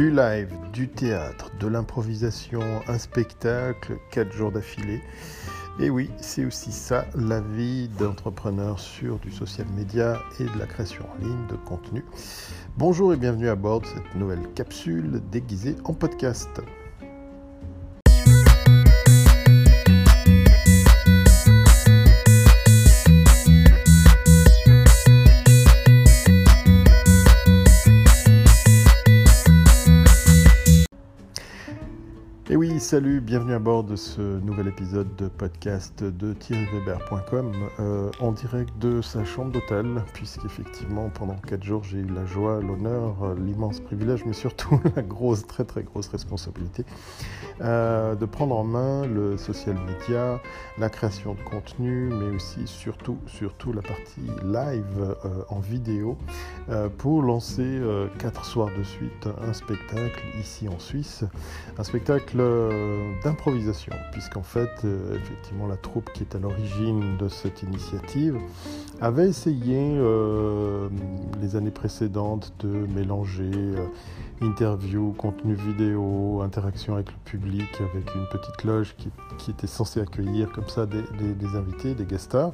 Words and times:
Du 0.00 0.10
live, 0.10 0.48
du 0.72 0.88
théâtre, 0.88 1.50
de 1.60 1.66
l'improvisation, 1.66 2.62
un 2.88 2.96
spectacle, 2.96 3.98
quatre 4.10 4.32
jours 4.32 4.50
d'affilée. 4.50 5.02
Et 5.78 5.90
oui, 5.90 6.08
c'est 6.16 6.46
aussi 6.46 6.72
ça, 6.72 7.04
la 7.14 7.42
vie 7.42 7.88
d'entrepreneur 7.98 8.80
sur 8.80 9.18
du 9.18 9.30
social 9.30 9.66
media 9.76 10.18
et 10.38 10.44
de 10.44 10.58
la 10.58 10.64
création 10.64 11.04
en 11.04 11.22
ligne 11.22 11.46
de 11.48 11.56
contenu. 11.68 12.02
Bonjour 12.78 13.12
et 13.12 13.18
bienvenue 13.18 13.50
à 13.50 13.56
bord 13.56 13.82
de 13.82 13.86
cette 13.88 14.14
nouvelle 14.14 14.50
capsule 14.54 15.20
déguisée 15.30 15.76
en 15.84 15.92
podcast. 15.92 16.62
Salut, 32.80 33.20
bienvenue 33.20 33.52
à 33.52 33.58
bord 33.58 33.84
de 33.84 33.94
ce 33.94 34.22
nouvel 34.40 34.68
épisode 34.68 35.14
de 35.16 35.28
podcast 35.28 36.02
de 36.02 36.32
thierryweber.com 36.32 37.52
euh, 37.78 38.10
en 38.20 38.32
direct 38.32 38.70
de 38.78 39.02
sa 39.02 39.22
chambre 39.22 39.52
d'hôtel, 39.52 40.02
puisqu'effectivement 40.14 41.10
pendant 41.10 41.34
4 41.34 41.62
jours 41.62 41.84
j'ai 41.84 41.98
eu 41.98 42.06
la 42.06 42.24
joie, 42.24 42.62
l'honneur, 42.62 43.22
euh, 43.22 43.34
l'immense 43.38 43.80
privilège, 43.80 44.24
mais 44.24 44.32
surtout 44.32 44.80
la 44.96 45.02
grosse, 45.02 45.46
très 45.46 45.64
très 45.64 45.82
grosse 45.82 46.08
responsabilité 46.08 46.86
euh, 47.60 48.14
de 48.14 48.24
prendre 48.24 48.56
en 48.56 48.64
main 48.64 49.06
le 49.06 49.36
social 49.36 49.76
media, 49.86 50.40
la 50.78 50.88
création 50.88 51.34
de 51.34 51.42
contenu, 51.42 52.08
mais 52.08 52.34
aussi 52.34 52.60
surtout, 52.64 53.18
surtout 53.26 53.74
la 53.74 53.82
partie 53.82 54.22
live 54.42 55.16
en 55.50 55.60
vidéo 55.60 56.16
pour 56.96 57.22
lancer 57.22 57.80
4 58.18 58.44
soirs 58.44 58.70
de 58.76 58.82
suite 58.82 59.28
un 59.46 59.52
spectacle 59.52 60.24
ici 60.40 60.66
en 60.68 60.78
Suisse, 60.78 61.24
un 61.76 61.84
spectacle 61.84 62.40
d'improvisation, 63.22 63.92
puisqu'en 64.12 64.42
fait, 64.42 64.70
euh, 64.84 65.16
effectivement, 65.16 65.66
la 65.66 65.76
troupe 65.76 66.12
qui 66.12 66.22
est 66.22 66.34
à 66.34 66.38
l'origine 66.38 67.16
de 67.18 67.28
cette 67.28 67.62
initiative 67.62 68.36
avait 69.00 69.28
essayé 69.28 69.76
euh, 69.78 70.88
les 71.40 71.56
années 71.56 71.70
précédentes 71.70 72.52
de 72.60 72.68
mélanger 72.68 73.50
euh, 73.52 73.86
interview, 74.40 75.12
contenu 75.12 75.54
vidéo, 75.54 76.42
interaction 76.42 76.94
avec 76.94 77.10
le 77.10 77.18
public, 77.24 77.68
avec 77.80 78.14
une 78.14 78.26
petite 78.26 78.64
loge 78.64 78.94
qui, 78.96 79.10
était 79.50 79.66
censée 79.66 80.00
accueillir 80.00 80.52
comme 80.52 80.68
ça 80.68 80.86
des, 80.86 81.02
des 81.34 81.56
invités, 81.56 81.94
des 81.94 82.04
guest 82.04 82.24
stars. 82.24 82.52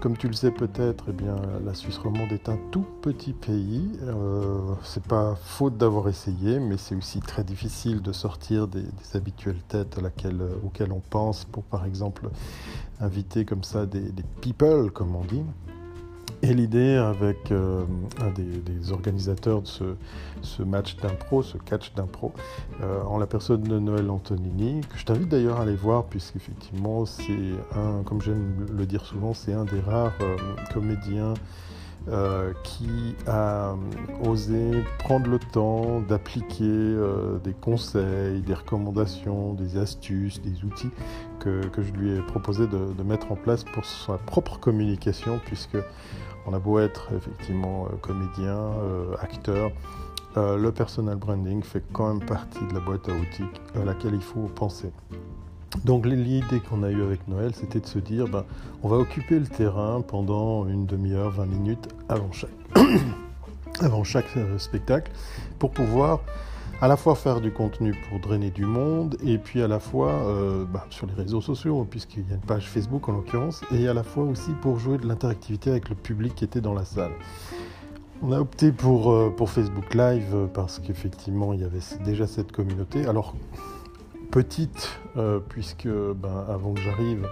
Comme 0.00 0.16
tu 0.16 0.28
le 0.28 0.34
sais 0.34 0.50
peut-être, 0.50 1.06
eh 1.08 1.64
la 1.64 1.74
Suisse 1.74 1.98
romande 1.98 2.32
est 2.32 2.48
un 2.48 2.58
tout 2.70 2.84
petit 3.02 3.32
pays. 3.32 3.90
Euh, 4.02 4.74
c'est 4.82 5.02
pas 5.02 5.34
faute 5.36 5.76
d'avoir 5.78 6.08
essayé, 6.08 6.58
mais 6.58 6.76
c'est 6.76 6.94
aussi 6.94 7.20
très 7.20 7.44
difficile 7.44 8.02
de 8.02 8.12
sortir 8.12 8.68
des, 8.68 8.84
habituelles 9.14 9.62
têtes 9.68 9.98
auxquelles 10.64 10.92
on 10.92 11.00
pense 11.00 11.44
pour, 11.44 11.64
par 11.64 11.86
exemple, 11.86 12.28
inviter 13.00 13.44
comme 13.44 13.64
ça 13.64 13.86
des 13.86 14.12
people, 14.40 14.90
comme 14.90 15.14
on 15.16 15.24
dit. 15.24 15.42
Et 16.42 16.52
l'idée 16.52 16.94
avec 16.96 17.50
euh, 17.50 17.84
un 18.20 18.30
des, 18.30 18.92
organisateurs 18.92 19.62
de 19.62 19.96
ce, 20.42 20.62
match 20.62 20.96
d'impro, 20.96 21.42
ce 21.42 21.56
catch 21.56 21.92
d'impro, 21.94 22.32
euh, 22.82 23.02
en 23.04 23.18
la 23.18 23.26
personne 23.26 23.62
de 23.62 23.78
Noël 23.78 24.10
Antonini, 24.10 24.82
que 24.82 24.98
je 24.98 25.04
t'invite 25.04 25.28
d'ailleurs 25.28 25.58
à 25.58 25.62
aller 25.62 25.74
voir, 25.74 26.04
puisqu'effectivement, 26.04 27.06
c'est 27.06 27.32
un, 27.74 28.02
comme 28.04 28.20
j'aime 28.20 28.66
le 28.70 28.86
dire 28.86 29.04
souvent, 29.04 29.32
c'est 29.34 29.54
un 29.54 29.64
des 29.64 29.80
rares 29.80 30.12
euh, 30.20 30.36
comédiens 30.72 31.34
qui 32.62 33.16
a 33.26 33.74
osé 34.24 34.84
prendre 35.00 35.28
le 35.28 35.40
temps 35.40 36.00
d'appliquer 36.08 36.94
des 37.42 37.52
conseils, 37.52 38.42
des 38.42 38.54
recommandations, 38.54 39.54
des 39.54 39.76
astuces, 39.76 40.40
des 40.40 40.64
outils 40.64 40.90
que, 41.40 41.62
je 41.76 41.90
lui 41.90 42.12
ai 42.12 42.22
proposé 42.22 42.68
de, 42.68 42.92
de, 42.96 43.02
mettre 43.02 43.32
en 43.32 43.34
place 43.34 43.64
pour 43.64 43.84
sa 43.84 44.18
propre 44.18 44.60
communication, 44.60 45.40
puisque 45.46 45.78
on 46.46 46.52
a 46.52 46.58
beau 46.58 46.78
être 46.78 47.08
effectivement 47.14 47.86
euh, 47.86 47.96
comédien, 48.00 48.56
euh, 48.56 49.14
acteur, 49.20 49.70
euh, 50.36 50.56
le 50.56 50.72
personal 50.72 51.16
branding 51.16 51.62
fait 51.62 51.82
quand 51.92 52.08
même 52.12 52.24
partie 52.24 52.64
de 52.68 52.74
la 52.74 52.80
boîte 52.80 53.08
à 53.08 53.12
outils 53.12 53.50
à 53.74 53.84
laquelle 53.84 54.14
il 54.14 54.22
faut 54.22 54.48
penser. 54.54 54.90
Donc 55.84 56.06
l'idée 56.06 56.60
qu'on 56.60 56.82
a 56.82 56.90
eue 56.90 57.02
avec 57.02 57.26
Noël, 57.28 57.52
c'était 57.54 57.80
de 57.80 57.86
se 57.86 57.98
dire, 57.98 58.28
ben, 58.28 58.44
on 58.82 58.88
va 58.88 58.96
occuper 58.96 59.38
le 59.38 59.46
terrain 59.46 60.00
pendant 60.00 60.66
une 60.66 60.86
demi-heure, 60.86 61.32
20 61.32 61.46
minutes 61.46 61.88
avant 62.08 62.32
chaque, 62.32 62.50
avant 63.80 64.04
chaque 64.04 64.28
spectacle, 64.58 65.10
pour 65.58 65.72
pouvoir 65.72 66.20
à 66.80 66.88
la 66.88 66.96
fois 66.96 67.14
faire 67.14 67.40
du 67.40 67.50
contenu 67.50 67.94
pour 68.08 68.20
drainer 68.20 68.50
du 68.50 68.66
monde, 68.66 69.16
et 69.24 69.38
puis 69.38 69.62
à 69.62 69.68
la 69.68 69.80
fois 69.80 70.10
euh, 70.10 70.64
bah, 70.64 70.86
sur 70.90 71.06
les 71.06 71.14
réseaux 71.14 71.40
sociaux, 71.40 71.86
puisqu'il 71.88 72.28
y 72.28 72.32
a 72.32 72.34
une 72.34 72.40
page 72.40 72.68
Facebook 72.68 73.08
en 73.08 73.12
l'occurrence, 73.12 73.62
et 73.72 73.88
à 73.88 73.94
la 73.94 74.02
fois 74.02 74.24
aussi 74.24 74.50
pour 74.60 74.78
jouer 74.78 74.98
de 74.98 75.06
l'interactivité 75.06 75.70
avec 75.70 75.88
le 75.88 75.94
public 75.94 76.34
qui 76.34 76.44
était 76.44 76.60
dans 76.60 76.74
la 76.74 76.84
salle. 76.84 77.12
On 78.22 78.32
a 78.32 78.38
opté 78.38 78.72
pour, 78.72 79.12
euh, 79.12 79.30
pour 79.34 79.50
Facebook 79.50 79.94
Live 79.94 80.48
parce 80.54 80.78
qu'effectivement 80.78 81.52
il 81.52 81.60
y 81.60 81.64
avait 81.64 81.80
déjà 82.04 82.26
cette 82.26 82.52
communauté. 82.52 83.06
Alors 83.06 83.34
petite, 84.30 85.00
euh, 85.16 85.40
puisque 85.46 85.88
ben, 85.88 86.44
avant 86.48 86.72
que 86.74 86.80
j'arrive, 86.80 87.26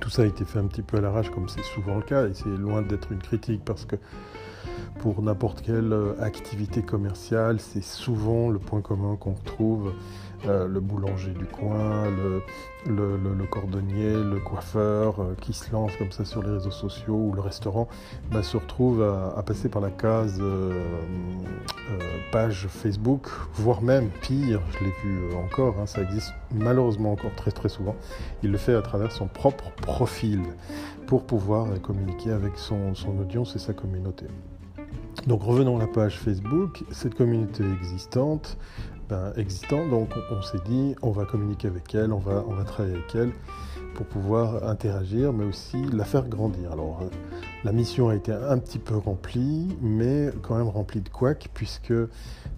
tout 0.00 0.10
ça 0.10 0.22
a 0.22 0.24
été 0.26 0.44
fait 0.44 0.58
un 0.58 0.66
petit 0.66 0.82
peu 0.82 0.98
à 0.98 1.00
l'arrache 1.00 1.30
comme 1.30 1.48
c'est 1.48 1.64
souvent 1.64 1.96
le 1.96 2.02
cas, 2.02 2.26
et 2.26 2.34
c'est 2.34 2.48
loin 2.48 2.80
d'être 2.82 3.12
une 3.12 3.20
critique 3.20 3.62
parce 3.64 3.84
que 3.84 3.96
pour 4.98 5.22
n'importe 5.22 5.62
quelle 5.62 5.92
euh, 5.92 6.20
activité 6.20 6.82
commerciale, 6.82 7.60
c'est 7.60 7.82
souvent 7.82 8.48
le 8.50 8.58
point 8.58 8.80
commun 8.80 9.16
qu'on 9.16 9.34
retrouve. 9.34 9.92
Euh, 10.46 10.68
le 10.68 10.80
boulanger 10.80 11.30
du 11.30 11.46
coin, 11.46 12.04
le, 12.86 13.46
cordonnier, 13.50 14.12
le 14.12 14.38
coiffeur 14.38 15.18
euh, 15.18 15.34
qui 15.40 15.54
se 15.54 15.72
lance 15.72 15.96
comme 15.96 16.12
ça 16.12 16.26
sur 16.26 16.42
les 16.42 16.50
réseaux 16.50 16.70
sociaux 16.70 17.14
ou 17.14 17.32
le 17.32 17.40
restaurant 17.40 17.88
bah, 18.30 18.42
se 18.42 18.58
retrouve 18.58 19.02
à, 19.02 19.42
passer 19.42 19.70
par 19.70 19.80
la 19.80 19.90
case 19.90 20.40
page 22.30 22.66
Facebook, 22.68 23.28
voire 23.54 23.80
même 23.80 24.10
pire, 24.20 24.60
je 24.72 24.84
l'ai 24.84 24.92
vu 25.02 25.34
encore, 25.36 25.76
hein, 25.80 25.86
ça 25.86 26.02
existe 26.02 26.34
malheureusement 26.54 27.12
encore 27.12 27.34
très 27.34 27.50
très 27.50 27.70
souvent, 27.70 27.96
il 28.42 28.52
le 28.52 28.58
fait 28.58 28.74
à 28.74 28.82
travers 28.82 29.12
son 29.12 29.28
propre 29.28 29.70
profil 29.80 30.42
pour 31.06 31.24
pouvoir 31.24 31.80
communiquer 31.80 32.30
avec 32.30 32.52
son 32.58 32.92
audience 33.18 33.56
et 33.56 33.58
sa 33.58 33.72
communauté. 33.72 34.26
Donc 35.26 35.42
revenons 35.42 35.76
à 35.76 35.80
la 35.80 35.86
page 35.86 36.18
Facebook, 36.18 36.84
cette 36.90 37.14
communauté 37.14 37.64
existante, 37.80 38.56
ben, 39.08 39.32
donc 39.90 40.10
on, 40.30 40.42
s'est 40.42 40.62
dit 40.66 40.94
on 41.02 41.10
va 41.10 41.24
communiquer 41.24 41.68
avec 41.68 41.94
elle, 41.94 42.12
on 42.12 42.18
va 42.18 42.64
travailler 42.64 42.96
avec 42.96 43.14
elle 43.14 43.32
pour 43.96 44.06
pouvoir 44.06 44.68
interagir, 44.68 45.32
mais 45.32 45.44
aussi 45.44 45.78
la 45.92 46.04
faire 46.04 46.28
grandir. 46.28 46.70
Alors 46.72 47.00
euh, 47.02 47.06
la 47.64 47.72
mission 47.72 48.10
a 48.10 48.14
été 48.14 48.30
un 48.30 48.58
petit 48.58 48.78
peu 48.78 48.96
remplie, 48.96 49.76
mais 49.80 50.30
quand 50.42 50.56
même 50.56 50.68
remplie 50.68 51.00
de 51.00 51.08
couacs, 51.08 51.48
puisque 51.54 51.94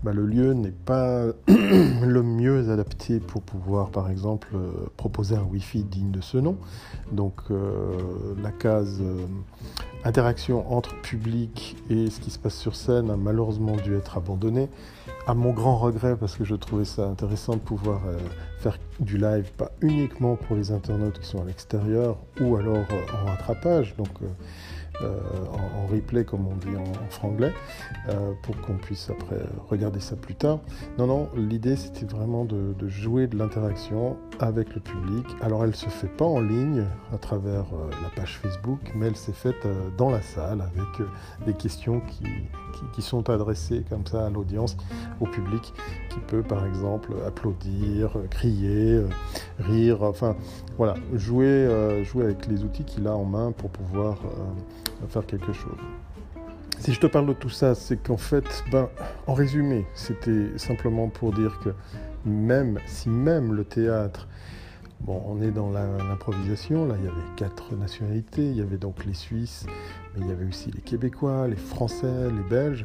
ben, 0.03 0.12
le 0.12 0.26
lieu 0.26 0.53
n'est 0.53 0.72
pas 0.72 1.26
le 1.47 2.22
mieux 2.22 2.71
adapté 2.71 3.21
pour 3.21 3.43
pouvoir, 3.43 3.91
par 3.91 4.10
exemple, 4.10 4.49
euh, 4.54 4.71
proposer 4.97 5.37
un 5.37 5.44
Wi-Fi 5.44 5.84
digne 5.84 6.10
de 6.10 6.21
ce 6.21 6.38
nom. 6.38 6.56
Donc 7.12 7.41
euh, 7.50 7.97
la 8.43 8.50
case 8.50 9.00
interaction 10.05 10.70
entre 10.72 10.94
public 11.03 11.76
et 11.91 12.10
ce 12.10 12.20
qui 12.20 12.31
se 12.31 12.38
passe 12.38 12.56
sur 12.56 12.76
scène 12.76 13.10
a 13.10 13.16
malheureusement 13.16 13.76
dû 13.76 13.97
être 13.97 14.16
abandonnée. 14.16 14.69
À 15.26 15.34
mon 15.34 15.53
grand 15.53 15.76
regret, 15.76 16.16
parce 16.16 16.37
que 16.37 16.44
je 16.44 16.55
trouvais 16.55 16.84
ça 16.84 17.06
intéressant 17.06 17.55
de 17.55 17.60
pouvoir 17.60 18.00
euh, 18.06 18.16
faire 18.60 18.78
du 19.01 19.17
live, 19.19 19.51
pas 19.57 19.71
uniquement 19.81 20.37
pour 20.37 20.57
les 20.57 20.71
internautes 20.71 21.21
qui 21.21 21.27
sont 21.27 21.41
à 21.41 21.45
l'extérieur 21.45 22.19
ou 22.41 22.57
alors 22.57 22.87
euh, 22.91 23.23
en 23.23 23.27
rattrapage. 23.27 23.95
Donc, 23.97 24.11
euh, 25.03 25.17
en, 25.53 25.87
replay, 25.87 26.25
comme 26.25 26.47
on 26.47 26.56
dit 26.56 26.77
en, 26.77 27.09
franglais, 27.09 27.55
euh, 28.09 28.33
pour 28.43 28.61
qu'on 28.61 28.75
puisse 28.75 29.09
après 29.11 29.41
regarder 29.69 30.00
ça 30.00 30.17
plus 30.17 30.35
tard. 30.35 30.59
Non, 30.99 31.06
non, 31.06 31.29
l'idée 31.37 31.77
c'était 31.77 32.05
vraiment 32.05 32.45
de, 32.45 32.75
jouer 32.89 33.27
de 33.27 33.39
l'interaction 33.39 34.17
avec 34.41 34.75
le 34.75 34.81
public. 34.81 35.25
Alors 35.41 35.65
elle 35.65 35.75
se 35.75 35.89
fait 35.89 36.09
pas 36.09 36.25
en 36.25 36.41
ligne 36.41 36.85
à 37.12 37.19
travers 37.19 37.65
euh, 37.73 37.91
la 38.03 38.11
page 38.17 38.39
Facebook, 38.39 38.81
mais 38.97 39.06
elle 39.06 39.17
s'est 39.17 39.33
faite 39.33 39.67
dans 39.97 40.11
la 40.11 40.21
salle 40.21 40.61
avec 40.61 41.09
des 41.47 41.55
questions 41.55 42.01
qui, 42.01 42.25
qui, 42.93 43.03
sont 43.03 43.31
adressées 43.31 43.85
comme 43.89 44.06
ça 44.06 44.27
à 44.27 44.31
l'audience, 44.31 44.77
au 45.21 45.27
public, 45.27 45.73
qui 46.11 46.19
peut 46.27 46.43
par 46.43 46.67
exemple 46.67 47.15
applaudir, 47.27 48.17
crier, 48.31 49.01
rire, 49.59 50.03
enfin 50.03 50.37
voilà, 50.77 50.94
jouer, 51.15 51.69
jouer 52.05 52.25
avec 52.25 52.47
les 52.47 52.65
outils 52.65 52.85
qu'il 52.85 53.06
a 53.06 53.15
en 53.15 53.25
main 53.25 53.53
pour 53.53 53.71
pouvoir 53.71 54.19
faire 55.09 55.27
quelque 55.27 55.53
chose. 55.53 55.79
Si 56.79 56.93
je 56.93 57.00
te 57.00 57.06
parle 57.06 57.27
de 57.27 57.33
tout 57.33 57.50
ça, 57.50 57.75
c'est 57.75 57.97
qu'en 57.97 58.17
fait, 58.17 58.65
ben, 58.71 58.89
en 59.27 59.35
résumé, 59.35 59.87
c'était 59.95 60.56
simplement 60.56 61.09
pour 61.09 61.33
dire 61.33 61.59
que 61.65 61.71
même 62.25 62.79
si 62.87 63.09
même 63.09 63.53
le 63.53 63.65
théâtre 63.65 64.29
Bon, 65.00 65.23
on 65.27 65.41
est 65.41 65.53
dans 65.53 65.71
l'improvisation, 65.71 66.87
là 66.87 66.97
il 66.99 67.05
y 67.05 67.09
avait 67.09 67.35
quatre 67.37 67.75
nationalités, 67.77 68.45
il 68.50 68.56
y 68.56 68.61
avait 68.61 68.79
donc 68.79 69.05
les 69.05 69.15
Suisses, 69.15 69.65
mais 70.15 70.23
il 70.25 70.29
y 70.29 70.33
avait 70.33 70.45
aussi 70.45 70.73
les 70.73 70.81
Québécois, 70.81 71.47
les 71.47 71.56
Français, 71.56 72.31
les 72.31 72.49
Belges. 72.51 72.85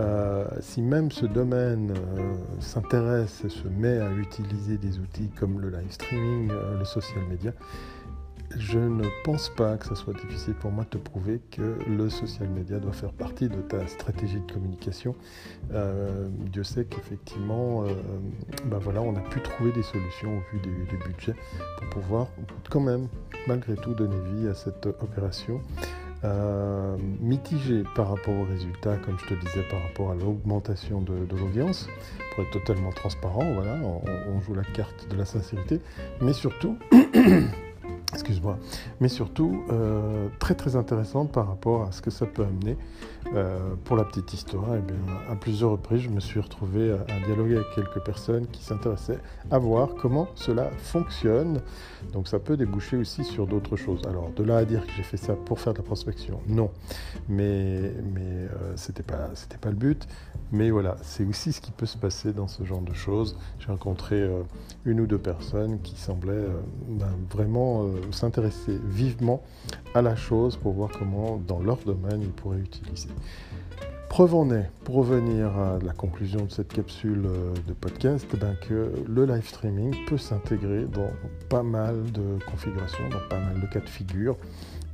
Euh, 0.00 0.44
si 0.58 0.82
même 0.82 1.12
ce 1.12 1.24
domaine 1.24 1.92
euh, 1.92 2.34
s'intéresse 2.58 3.44
et 3.44 3.48
se 3.48 3.68
met 3.68 4.00
à 4.00 4.10
utiliser 4.10 4.76
des 4.76 4.98
outils 4.98 5.30
comme 5.38 5.60
le 5.60 5.70
live 5.70 5.90
streaming, 5.92 6.50
euh, 6.50 6.80
le 6.80 6.84
social 6.84 7.22
media, 7.30 7.52
je 8.56 8.78
ne 8.78 9.04
pense 9.24 9.48
pas 9.50 9.76
que 9.76 9.86
ce 9.86 9.94
soit 9.94 10.14
difficile 10.14 10.54
pour 10.54 10.70
moi 10.70 10.84
de 10.84 10.90
te 10.90 10.98
prouver 10.98 11.40
que 11.50 11.78
le 11.88 12.08
social 12.08 12.48
media 12.48 12.78
doit 12.78 12.92
faire 12.92 13.12
partie 13.12 13.48
de 13.48 13.60
ta 13.60 13.86
stratégie 13.86 14.40
de 14.40 14.52
communication. 14.52 15.14
Dieu 16.52 16.62
sait 16.62 16.84
qu'effectivement, 16.84 17.84
ben 18.66 18.78
voilà, 18.78 19.02
on 19.02 19.16
a 19.16 19.20
pu 19.20 19.40
trouver 19.40 19.72
des 19.72 19.82
solutions 19.82 20.38
au 20.38 20.40
vu 20.52 20.60
du, 20.62 20.84
du, 20.84 20.96
budget 21.04 21.34
pour 21.78 21.88
pouvoir 22.00 22.28
quand 22.70 22.80
même, 22.80 23.08
malgré 23.46 23.74
tout, 23.76 23.94
donner 23.94 24.20
vie 24.32 24.48
à 24.48 24.54
cette 24.54 24.86
opération. 24.86 25.60
Euh, 26.24 26.96
mitigé 27.20 27.82
par 27.94 28.08
rapport 28.08 28.34
aux 28.34 28.44
résultats, 28.44 28.96
comme 28.96 29.18
je 29.18 29.26
te 29.26 29.34
disais, 29.34 29.62
par 29.70 29.82
rapport 29.82 30.10
à 30.10 30.14
l'augmentation 30.14 31.02
de, 31.02 31.12
l'audience, 31.36 31.86
pour 32.34 32.44
être 32.44 32.50
totalement 32.50 32.92
transparent, 32.92 33.44
voilà, 33.52 33.76
on, 33.82 34.40
joue 34.40 34.54
la 34.54 34.64
carte 34.64 35.06
de 35.10 35.16
la 35.16 35.26
sincérité, 35.26 35.80
mais 36.22 36.32
surtout, 36.32 36.78
excuse-moi, 38.14 38.58
mais 39.00 39.08
surtout 39.08 39.62
euh, 39.70 40.28
très 40.38 40.54
très 40.54 40.76
intéressant 40.76 41.26
par 41.26 41.48
rapport 41.48 41.82
à 41.82 41.92
ce 41.92 42.00
que 42.00 42.10
ça 42.10 42.26
peut 42.26 42.44
amener. 42.44 42.76
Euh, 43.32 43.74
pour 43.84 43.96
la 43.96 44.04
petite 44.04 44.32
histoire, 44.32 44.76
eh 44.76 44.80
bien, 44.80 44.96
à 45.30 45.34
plusieurs 45.34 45.70
reprises, 45.70 46.02
je 46.02 46.08
me 46.08 46.20
suis 46.20 46.40
retrouvé 46.40 46.92
à, 46.92 47.26
dialoguer 47.26 47.56
avec 47.56 47.66
quelques 47.74 48.00
personnes 48.04 48.46
qui 48.48 48.62
s'intéressaient 48.62 49.18
à 49.50 49.58
voir 49.58 49.94
comment 50.00 50.28
cela 50.34 50.70
fonctionne. 50.78 51.60
Donc 52.12 52.28
ça 52.28 52.38
peut 52.38 52.56
déboucher 52.56 52.96
aussi 52.96 53.24
sur 53.24 53.46
d'autres 53.46 53.76
choses. 53.76 54.02
Alors 54.06 54.30
de 54.30 54.44
là 54.44 54.58
à 54.58 54.64
dire 54.64 54.86
que 54.86 54.92
j'ai 54.92 55.02
fait 55.02 55.16
ça 55.16 55.34
pour 55.34 55.58
faire 55.58 55.72
de 55.72 55.78
la 55.78 55.84
prospection, 55.84 56.40
non. 56.46 56.70
Mais, 57.28 57.92
mais 58.12 58.20
euh, 58.20 58.72
c'était 58.76 59.02
pas 59.02 59.70
le 59.70 59.76
but. 59.76 60.06
Mais 60.52 60.70
voilà, 60.70 60.96
c'est 61.02 61.24
aussi 61.24 61.52
ce 61.52 61.60
qui 61.60 61.72
peut 61.72 61.86
se 61.86 61.96
passer 61.96 62.32
dans 62.32 62.46
ce 62.46 62.62
genre 62.64 62.82
de 62.82 62.92
choses. 62.92 63.36
J'ai 63.58 63.68
rencontré 63.68 64.16
euh, 64.16 64.42
une 64.84 65.00
ou 65.00 65.06
deux 65.06 65.18
personnes 65.18 65.80
qui 65.80 65.96
semblaient 65.96 66.46
ben, 66.88 67.08
vraiment 67.30 67.86
s'intéresser 68.12 68.78
vivement 68.84 69.42
à 69.94 70.02
la 70.02 70.16
chose 70.16 70.56
pour 70.56 70.72
voir 70.72 70.90
comment, 70.98 71.40
dans 71.46 71.60
leur 71.60 71.78
domaine, 71.78 72.22
ils 72.22 72.32
pourraient 72.32 72.58
utiliser. 72.58 73.08
Preuve 74.08 74.34
en 74.36 74.50
est, 74.50 74.70
pour 74.84 74.94
revenir 74.96 75.58
à 75.58 75.78
la 75.84 75.92
conclusion 75.92 76.44
de 76.44 76.50
cette 76.50 76.72
capsule 76.72 77.24
euh, 77.26 77.52
de 77.66 77.72
podcast, 77.72 78.26
eh 78.32 78.36
ben, 78.36 78.54
que 78.68 78.92
le 79.08 79.24
live 79.26 79.48
streaming 79.48 79.92
peut 80.06 80.18
s'intégrer 80.18 80.84
dans 80.84 81.10
pas 81.48 81.64
mal 81.64 82.00
de 82.12 82.38
configurations, 82.48 83.08
dans 83.08 83.28
pas 83.28 83.40
mal 83.40 83.60
de 83.60 83.66
cas 83.66 83.80
de 83.80 83.88
figure. 83.88 84.36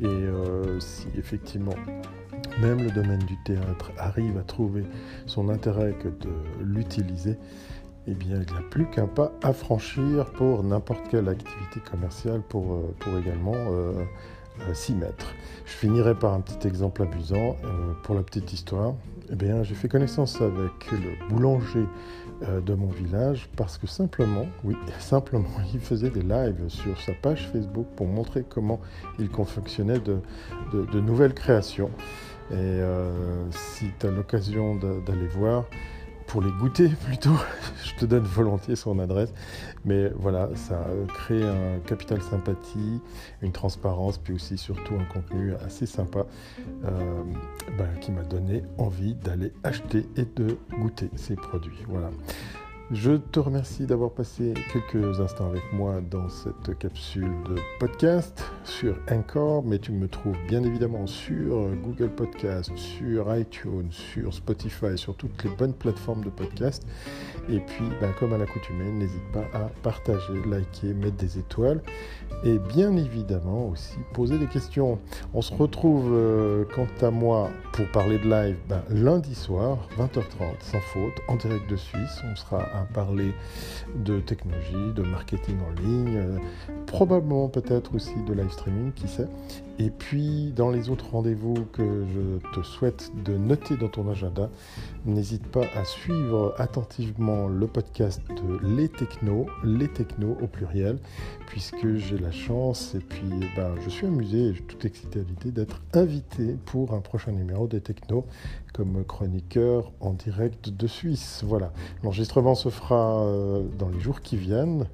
Et 0.01 0.07
euh, 0.07 0.81
si 0.81 1.07
effectivement 1.19 1.75
même 2.61 2.83
le 2.83 2.91
domaine 2.91 3.21
du 3.21 3.37
théâtre 3.45 3.93
arrive 3.99 4.37
à 4.39 4.43
trouver 4.43 4.85
son 5.27 5.49
intérêt 5.49 5.93
que 5.93 6.09
de 6.09 6.33
l'utiliser, 6.63 7.37
eh 8.07 8.15
bien, 8.15 8.37
il 8.37 8.53
n'y 8.53 8.59
a 8.59 8.63
plus 8.71 8.87
qu'un 8.87 9.07
pas 9.07 9.33
à 9.43 9.53
franchir 9.53 10.27
pour 10.33 10.63
n'importe 10.65 11.09
quelle 11.09 11.29
activité 11.29 11.81
commerciale 11.91 12.43
pour, 12.49 12.75
euh, 12.75 12.95
pour 13.01 13.19
également 13.19 13.55
6 14.73 14.95
mètres. 14.95 15.35
Je 15.65 15.73
finirai 15.73 16.15
par 16.15 16.35
un 16.35 16.41
petit 16.41 16.67
exemple 16.67 17.03
amusant 17.03 17.57
euh, 17.65 17.93
pour 18.03 18.15
la 18.15 18.23
petite 18.23 18.53
histoire. 18.53 18.95
Eh 19.31 19.37
bien, 19.37 19.63
j'ai 19.63 19.75
fait 19.75 19.89
connaissance 19.89 20.41
avec 20.41 20.91
le 20.91 21.29
boulanger 21.29 21.87
euh, 22.43 22.61
de 22.61 22.75
mon 22.75 22.89
village 22.89 23.49
parce 23.57 23.79
que 23.79 23.87
simplement, 23.87 24.47
oui, 24.65 24.77
simplement, 24.99 25.49
il 25.75 25.81
faisait 25.81 26.11
des 26.11 26.23
lives 26.23 26.69
sur 26.69 27.01
sa 27.01 27.13
page 27.13 27.49
Facebook 27.53 27.87
pour 27.97 28.07
montrer 28.07 28.45
comment 28.49 28.81
il 29.19 29.31
confectionnait 29.31 30.01
de, 30.01 30.19
de, 30.73 31.01
nouvelles 31.01 31.35
créations. 31.35 31.91
Et 32.51 32.57
euh, 32.57 33.49
si 33.53 33.87
tu 33.99 34.07
as 34.07 34.11
l'occasion 34.11 34.75
d'aller 34.75 35.29
voir, 35.29 35.67
pour 36.31 36.43
les 36.43 36.53
goûter 36.53 36.89
plutôt. 37.05 37.37
Je 37.85 37.95
te 37.97 38.05
donne 38.05 38.23
volontiers 38.23 38.77
son 38.77 38.99
adresse. 39.01 39.33
Mais 39.85 40.11
voilà, 40.15 40.49
ça 40.55 40.87
crée 41.09 41.43
un 41.43 41.81
capital 41.87 42.23
sympathie, 42.23 43.01
une 43.43 43.53
transparence, 43.53 44.19
puis 44.19 44.35
aussi 44.35 44.57
surtout 44.57 44.95
un 44.95 45.05
contenu 45.05 45.55
assez 45.67 45.87
sympa 45.87 46.27
euh, 46.85 47.23
ben, 47.77 47.89
qui 48.01 48.13
m'a 48.13 48.23
donné 48.23 48.63
envie 48.79 49.15
d'aller 49.15 49.53
acheter 49.65 50.07
et 50.17 50.27
de 50.37 50.57
goûter 50.79 51.11
ces 51.17 51.35
produits. 51.35 51.83
Voilà. 51.89 52.11
Je 52.93 53.13
te 53.13 53.39
remercie 53.39 53.87
d'avoir 53.87 54.11
passé 54.11 54.53
quelques 54.73 55.21
instants 55.21 55.49
avec 55.49 55.63
moi 55.73 56.01
dans 56.11 56.29
cette 56.29 56.77
capsule 56.77 57.31
de 57.49 57.55
podcast 57.79 58.45
sur 58.65 58.97
Encore, 59.09 59.63
mais 59.63 59.79
tu 59.79 59.93
me 59.93 60.09
trouves 60.09 60.37
bien 60.49 60.65
évidemment 60.65 61.07
sur 61.07 61.69
Google 61.85 62.11
Podcast, 62.11 62.73
sur 62.75 63.33
iTunes, 63.37 63.93
sur 63.93 64.35
Spotify, 64.35 64.99
sur 64.99 65.15
toutes 65.15 65.45
les 65.45 65.51
bonnes 65.51 65.73
plateformes 65.73 66.25
de 66.25 66.31
podcast. 66.31 66.85
Et 67.49 67.61
puis, 67.61 67.85
ben, 68.01 68.13
comme 68.19 68.33
à 68.33 68.39
l'accoutumée, 68.39 68.91
n'hésite 68.91 69.33
pas 69.33 69.47
à 69.55 69.71
partager, 69.85 70.43
liker, 70.45 70.93
mettre 70.93 71.17
des 71.17 71.39
étoiles 71.39 71.81
et 72.43 72.59
bien 72.59 72.97
évidemment 72.97 73.69
aussi 73.69 73.99
poser 74.15 74.37
des 74.37 74.47
questions. 74.47 74.99
On 75.33 75.43
se 75.43 75.55
retrouve 75.55 76.11
euh, 76.13 76.65
quant 76.75 76.89
à 77.07 77.11
moi 77.11 77.51
pour 77.73 77.87
parler 77.93 78.19
de 78.19 78.29
live 78.29 78.57
ben, 78.69 78.83
lundi 78.91 79.37
soir, 79.37 79.79
20h30, 79.97 80.61
sans 80.61 80.81
faute, 80.81 81.21
en 81.29 81.37
direct 81.37 81.71
de 81.71 81.77
Suisse. 81.77 82.21
On 82.31 82.35
sera 82.35 82.63
à 82.63 82.80
parler 82.85 83.33
de 83.95 84.21
technologie, 84.21 84.93
de 84.95 85.03
marketing 85.03 85.57
en 85.61 85.81
ligne, 85.81 86.17
euh, 86.17 86.39
probablement 86.87 87.49
peut-être 87.49 87.95
aussi 87.95 88.15
de 88.27 88.33
live 88.33 88.51
streaming, 88.51 88.93
qui 88.93 89.09
sait. 89.09 89.29
Et 89.83 89.89
puis 89.89 90.53
dans 90.55 90.71
les 90.71 90.91
autres 90.91 91.09
rendez-vous 91.11 91.55
que 91.73 92.05
je 92.05 92.51
te 92.55 92.63
souhaite 92.63 93.11
de 93.25 93.39
noter 93.39 93.79
dans 93.79 93.89
ton 93.89 94.11
agenda, 94.11 94.51
n'hésite 95.07 95.47
pas 95.47 95.65
à 95.75 95.87
suivre 95.87 96.55
attentivement 96.59 97.49
le 97.49 97.67
podcast 97.67 98.21
de 98.29 98.59
Les 98.77 98.91
Technos, 98.91 99.47
Les 99.65 99.89
Technos 99.89 100.37
au 100.43 100.47
pluriel, 100.49 100.99
puisque 101.47 101.97
j'ai 101.97 102.19
la 102.19 102.31
chance 102.31 102.95
et 102.95 102.99
puis 102.99 103.31
ben, 103.57 103.75
je 103.83 103.89
suis 103.89 104.07
amusé 104.07 104.51
et 104.51 104.53
tout 104.53 104.87
excité 104.87 105.21
à 105.21 105.23
l'idée 105.23 105.51
d'être 105.51 105.81
invité 105.95 106.59
pour 106.67 106.93
un 106.93 107.01
prochain 107.01 107.33
numéro 107.33 107.67
des 107.67 107.81
Technos 107.81 108.27
comme 108.75 109.03
chroniqueur 109.05 109.93
en 110.01 110.13
direct 110.13 110.69
de 110.69 110.87
Suisse. 110.87 111.43
Voilà, 111.43 111.73
l'enregistrement 112.03 112.55
se 112.55 112.69
fera 112.69 113.25
euh, 113.25 113.63
dans 113.79 113.89
les 113.89 114.01
jours 114.01 114.21
qui 114.21 114.37
viennent. 114.37 114.87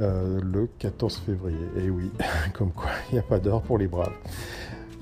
Euh, 0.00 0.40
le 0.40 0.68
14 0.78 1.22
février. 1.26 1.58
Et 1.76 1.90
oui, 1.90 2.10
comme 2.54 2.70
quoi, 2.70 2.90
il 3.10 3.14
n'y 3.14 3.18
a 3.18 3.22
pas 3.22 3.40
d'heure 3.40 3.62
pour 3.62 3.78
les 3.78 3.88
braves. 3.88 4.14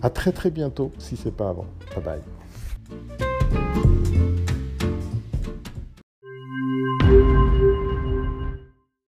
À 0.02 0.08
très 0.08 0.32
très 0.32 0.50
bientôt, 0.50 0.90
si 0.98 1.16
c'est 1.16 1.34
pas 1.34 1.50
avant. 1.50 1.66
Bye 1.94 2.04
bye. 2.04 2.20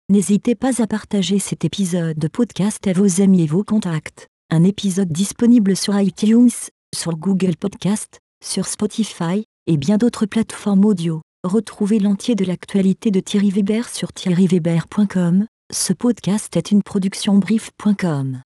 N'hésitez 0.09 0.55
pas 0.55 0.81
à 0.81 0.87
partager 0.87 1.39
cet 1.39 1.65
épisode 1.65 2.17
de 2.17 2.29
podcast 2.29 2.87
à 2.87 2.93
vos 2.93 3.21
amis 3.21 3.43
et 3.43 3.47
vos 3.47 3.65
contacts. 3.65 4.29
Un 4.51 4.65
épisode 4.65 5.11
disponible 5.11 5.77
sur 5.77 5.99
iTunes, 6.01 6.49
sur 6.95 7.17
Google 7.17 7.57
Podcast, 7.57 8.21
sur 8.43 8.67
Spotify, 8.67 9.45
et 9.67 9.77
bien 9.77 9.99
d'autres 9.99 10.25
plateformes 10.25 10.85
audio. 10.85 11.21
Retrouvez 11.45 11.99
l'entier 11.99 12.35
de 12.35 12.45
l'actualité 12.45 13.11
de 13.11 13.21
Thierry 13.21 13.51
Weber 13.51 13.89
sur 13.89 14.13
thierryweber.com 14.13 15.47
ce 15.73 15.93
podcast 15.93 16.57
est 16.57 16.71
une 16.71 16.83
production 16.83 17.39
brief.com. 17.39 18.46